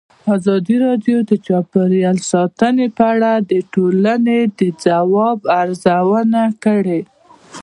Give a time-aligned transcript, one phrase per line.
[0.35, 7.01] ازادي راډیو د چاپیریال ساتنه په اړه د ټولنې د ځواب ارزونه کړې.